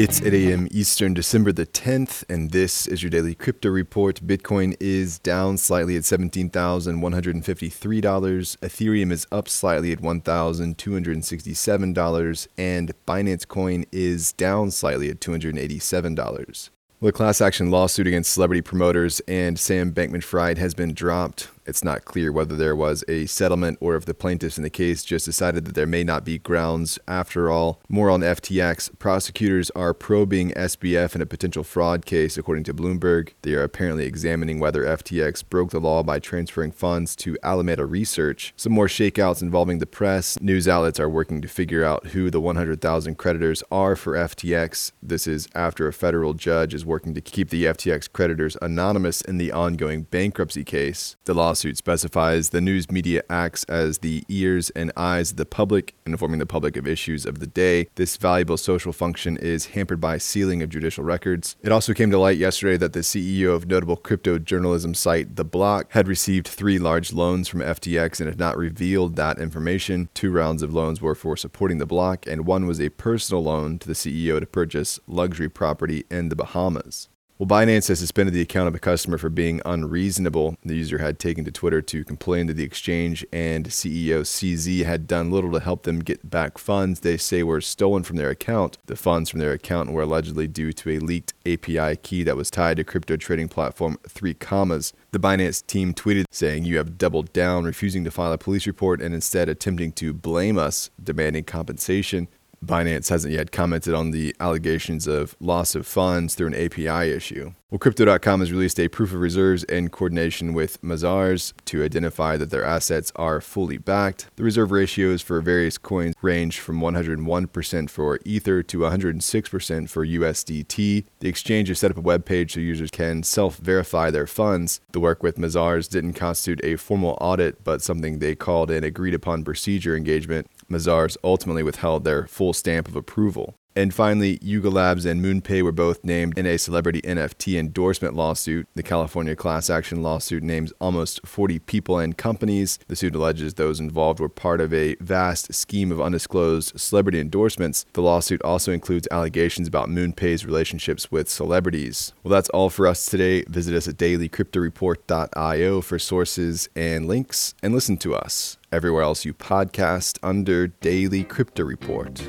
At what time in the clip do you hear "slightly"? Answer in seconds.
5.58-5.96, 9.48-9.90, 14.70-15.10